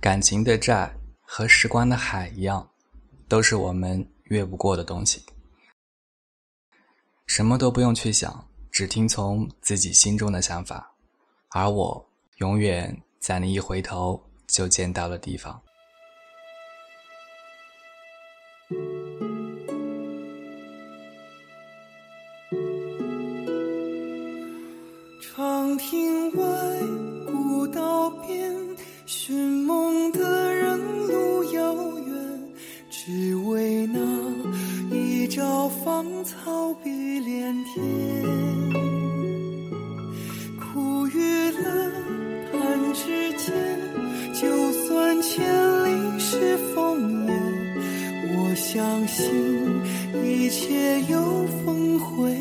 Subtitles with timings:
[0.00, 2.70] 感情的债和时光的海一样，
[3.28, 5.22] 都是我们越不过的东西。
[7.26, 10.90] 什么都不用去想，只听从自己心中的想法，
[11.50, 15.60] 而我永远在你一回头就见到的地方。
[25.20, 26.46] 长亭外，
[27.26, 28.59] 古道边，
[36.20, 37.82] 芳草碧连天。
[40.58, 41.90] 苦与乐，
[42.52, 43.54] 弹指间，
[44.34, 45.42] 就算千
[45.86, 47.32] 里是烽烟，
[48.36, 49.24] 我相信
[50.22, 52.36] 一切有峰回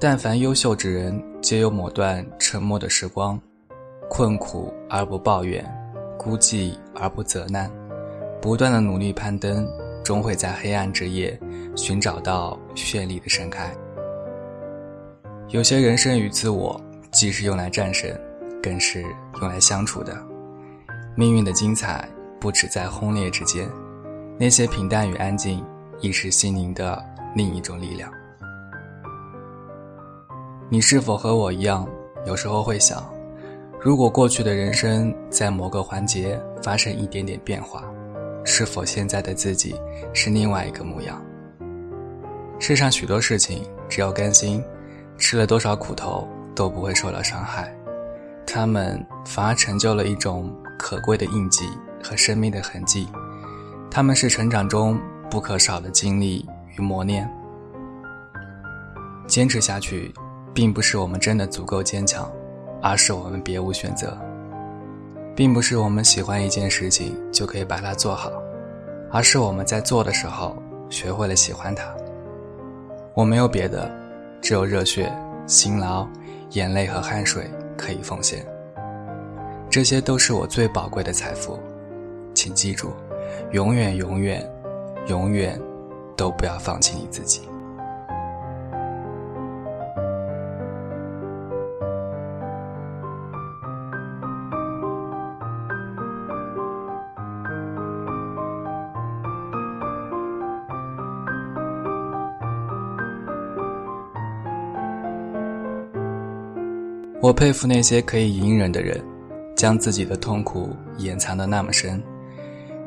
[0.00, 3.40] 但凡优秀之人，皆有某段沉默的时光，
[4.08, 5.64] 困苦而不抱怨，
[6.16, 7.68] 孤寂而不责难，
[8.40, 9.68] 不断的努力攀登，
[10.04, 11.36] 终会在黑暗之夜
[11.74, 13.68] 寻找到绚丽的盛开。
[15.48, 18.08] 有些人生与自我，既是用来战胜，
[18.62, 19.02] 更是
[19.40, 20.16] 用来相处的。
[21.16, 23.68] 命运的精彩不止在轰烈之间，
[24.38, 25.64] 那些平淡与安静，
[26.00, 27.04] 亦是心灵的
[27.34, 28.08] 另一种力量。
[30.70, 31.88] 你是否和我一样，
[32.26, 33.02] 有时候会想，
[33.80, 37.82] 如果过去的人生在某个环节发生一点点变化，
[38.44, 39.74] 是否现在的自己
[40.12, 41.24] 是另外一个模样？
[42.58, 44.62] 世上许多事情，只要甘心，
[45.16, 47.74] 吃了多少苦头都不会受到伤害，
[48.46, 51.66] 他们反而成就了一种可贵的印记
[52.04, 53.08] 和生命的痕迹，
[53.90, 55.00] 他们是成长中
[55.30, 56.46] 不可少的经历
[56.76, 57.26] 与磨练。
[59.26, 60.12] 坚持下去。
[60.58, 62.28] 并不是我们真的足够坚强，
[62.82, 64.18] 而是我们别无选择。
[65.36, 68.28] 并不是我们喜欢一件事情就可以把它做好，
[69.08, 70.60] 而是我们在做的时候
[70.90, 71.84] 学会了喜欢它。
[73.14, 73.88] 我没有别的，
[74.40, 75.16] 只有热血、
[75.46, 76.04] 辛劳、
[76.50, 78.44] 眼泪和汗水可以奉献。
[79.70, 81.56] 这些都是我最宝贵的财富，
[82.34, 82.90] 请记住，
[83.52, 84.44] 永远、永远、
[85.06, 85.56] 永远
[86.16, 87.42] 都不要放弃你自己。
[107.20, 109.02] 我佩服那些可以隐忍的人，
[109.56, 112.00] 将自己的痛苦掩藏得那么深，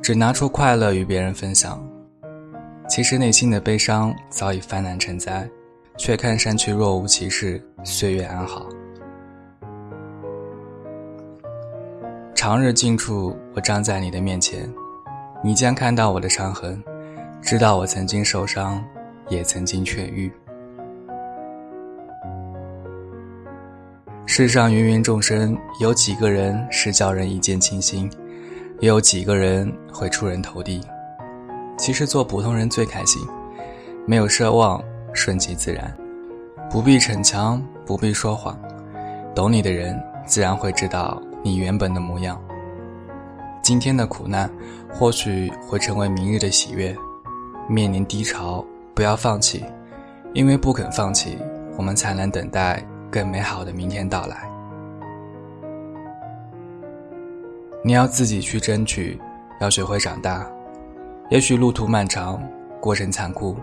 [0.00, 1.84] 只拿出快乐与别人分享。
[2.88, 5.48] 其实内心的悲伤早已泛滥成灾，
[5.96, 8.68] 却看上去若无其事，岁月安好。
[12.32, 14.72] 长日近处，我站在你的面前，
[15.42, 16.80] 你将看到我的伤痕，
[17.40, 18.84] 知道我曾经受伤，
[19.28, 20.30] 也曾经痊愈。
[24.24, 28.08] 世上芸芸众生，有几个人是叫人一见倾心，
[28.78, 30.80] 也有几个人会出人头地。
[31.76, 33.20] 其实做普通人最开心，
[34.06, 35.94] 没有奢望，顺其自然，
[36.70, 38.56] 不必逞强，不必说谎。
[39.34, 42.40] 懂你的人，自然会知道你原本的模样。
[43.60, 44.48] 今天的苦难，
[44.88, 46.96] 或许会成为明日的喜悦。
[47.68, 48.64] 面临低潮，
[48.94, 49.64] 不要放弃，
[50.32, 51.36] 因为不肯放弃，
[51.76, 52.82] 我们才能等待。
[53.12, 54.50] 更美好的明天到来，
[57.84, 59.20] 你要自己去争取，
[59.60, 60.50] 要学会长大。
[61.28, 62.42] 也许路途漫长，
[62.80, 63.54] 过程残酷，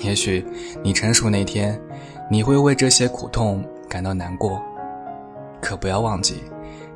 [0.00, 0.44] 也许
[0.82, 1.80] 你成熟那天，
[2.28, 4.60] 你会为这些苦痛感到难过。
[5.60, 6.42] 可不要忘记，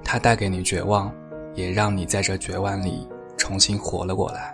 [0.03, 1.09] 它带给你绝望，
[1.55, 4.53] 也让你在这绝望里重新活了过来。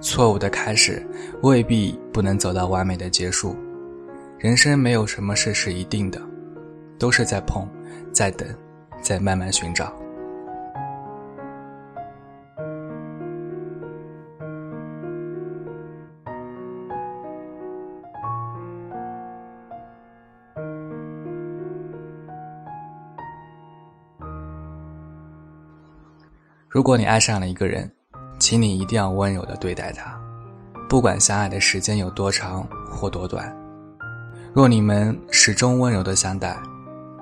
[0.00, 1.06] 错误的开始，
[1.42, 3.54] 未必不能走到完美的结束。
[4.42, 6.20] 人生没有什么事是一定的，
[6.98, 7.64] 都是在碰，
[8.12, 8.44] 在等，
[9.00, 9.94] 在慢慢寻找。
[26.68, 27.88] 如果你爱上了一个人，
[28.40, 30.20] 请你一定要温柔的对待他，
[30.88, 33.61] 不管相爱的时间有多长或多短。
[34.54, 36.54] 若你们始终温柔的相待，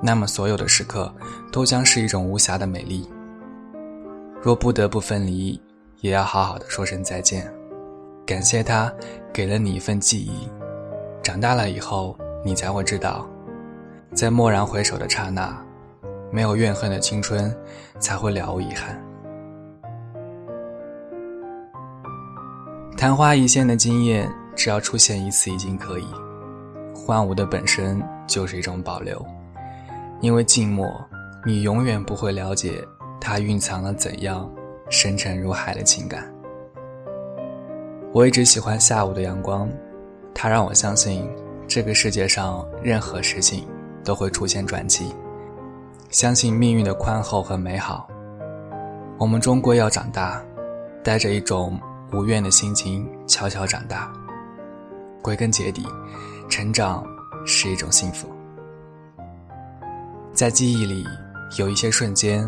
[0.02, 1.14] 那么所有的时刻
[1.52, 3.08] 都将是一种无瑕的美丽。
[4.42, 5.60] 若不得不分离，
[6.00, 7.48] 也要好好的说声再见，
[8.26, 8.92] 感谢他
[9.32, 10.48] 给了你一份记忆。
[11.22, 13.24] 长大了以后，你才会知道，
[14.12, 15.56] 在蓦然回首的刹那，
[16.32, 17.54] 没有怨恨的青春
[18.00, 19.00] 才会了无遗憾。
[22.96, 26.06] 昙花一现的惊艳，只要出现一次已经可以。
[27.10, 29.20] 万物的本身就是一种保留，
[30.20, 30.88] 因为静默，
[31.44, 32.86] 你永远不会了解。
[33.20, 34.48] 它蕴藏了怎样
[34.88, 36.32] 深沉如海的情感？
[38.12, 39.68] 我一直喜欢下午的阳光，
[40.32, 41.28] 它让我相信
[41.66, 43.66] 这个世界上任何事情
[44.04, 45.12] 都会出现转机，
[46.10, 48.08] 相信命运的宽厚和美好。
[49.18, 50.40] 我们终归要长大，
[51.02, 51.76] 带着一种
[52.12, 54.12] 无怨的心情悄悄长大。
[55.20, 55.84] 归根结底，
[56.50, 57.06] 成长
[57.46, 58.28] 是一种幸福。
[60.34, 61.04] 在记忆里，
[61.58, 62.46] 有一些瞬间。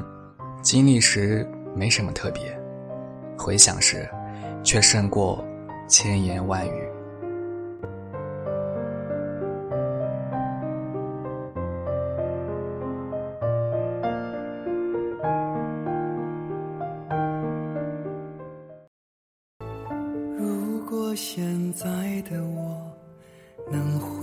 [0.60, 1.44] 经历时
[1.74, 2.56] 没什么特别，
[3.36, 4.08] 回想时，
[4.62, 5.44] 却胜过
[5.88, 6.88] 千言万语。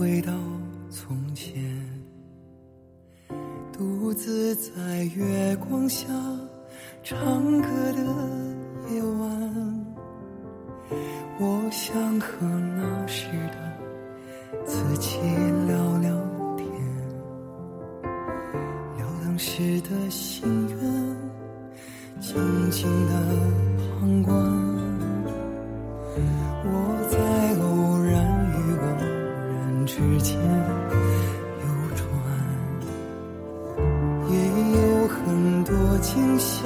[0.00, 0.32] 回到
[0.88, 1.62] 从前。
[3.70, 6.06] 独自在月光下
[7.02, 9.84] 唱歌的夜晚，
[11.38, 12.46] 我想和
[12.78, 15.18] 那时的自己
[15.66, 16.16] 聊聊
[16.56, 16.66] 天，
[18.96, 20.78] 聊当时的心愿，
[22.22, 23.12] 静静的
[24.00, 24.89] 旁观。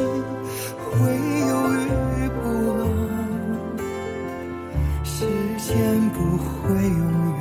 [0.04, 0.92] 会
[1.48, 2.42] 犹豫不
[2.78, 3.82] 安，
[5.04, 5.16] 时
[5.58, 5.72] 间
[6.10, 7.04] 不会永
[7.36, 7.40] 远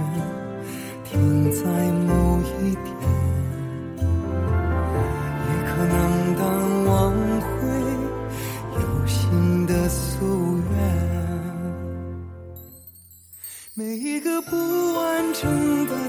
[1.04, 1.12] 停
[1.52, 1.60] 在
[2.08, 2.88] 某一天，
[5.48, 5.96] 也可能
[6.36, 6.42] 当
[6.86, 6.92] 挽
[7.42, 7.52] 回
[8.80, 9.16] 有新
[9.66, 10.22] 的夙
[10.72, 10.74] 愿。
[13.76, 14.56] 每一个不
[14.94, 16.03] 完整的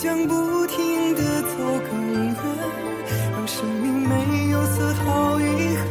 [0.00, 1.48] 将不停地走
[1.90, 2.36] 更远
[3.32, 5.76] 让生命没有丝毫遗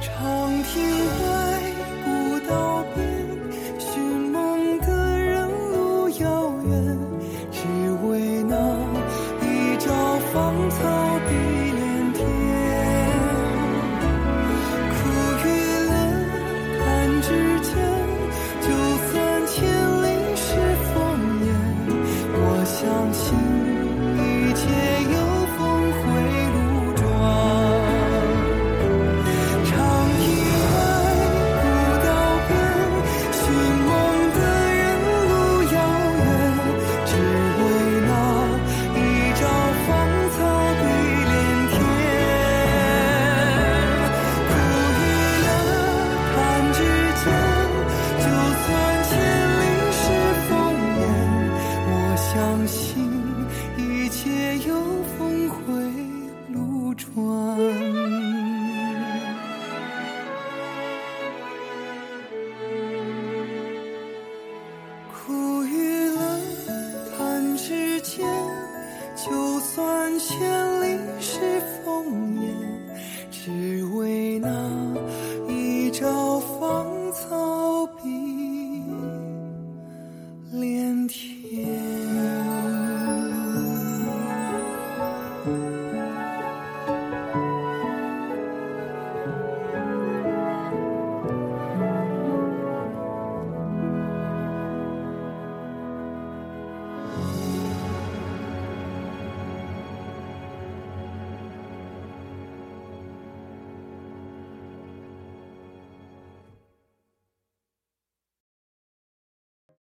[0.00, 0.72] 长亭